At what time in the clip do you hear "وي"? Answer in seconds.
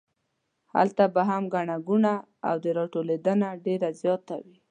4.43-4.57